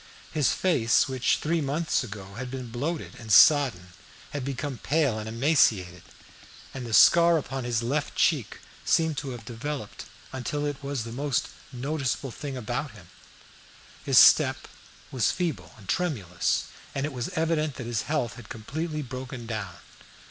His 0.31 0.51
face, 0.51 1.07
which 1.07 1.37
three 1.37 1.61
months 1.61 2.03
ago 2.03 2.33
had 2.33 2.49
been 2.49 2.71
bloated 2.71 3.11
and 3.19 3.31
sodden, 3.31 3.89
had 4.31 4.43
become 4.43 4.79
pale 4.79 5.19
and 5.19 5.29
emaciated, 5.29 6.01
and 6.73 6.87
the 6.87 6.91
scar 6.93 7.37
upon 7.37 7.65
his 7.65 7.83
left 7.83 8.15
cheek 8.15 8.61
seemed 8.83 9.15
to 9.19 9.29
have 9.29 9.45
developed 9.45 10.05
until 10.33 10.65
it 10.65 10.81
was 10.81 11.03
the 11.03 11.11
most 11.11 11.49
noticeable 11.71 12.31
thing 12.31 12.57
about 12.57 12.89
him. 12.93 13.09
His 14.03 14.17
step 14.17 14.67
was 15.11 15.29
feeble 15.29 15.75
and 15.77 15.87
tremulous, 15.87 16.63
and 16.95 17.05
it 17.05 17.13
was 17.13 17.29
evident 17.35 17.75
that 17.75 17.85
his 17.85 18.01
health 18.01 18.37
had 18.37 18.49
completely 18.49 19.03
broken 19.03 19.45
down. 19.45 19.75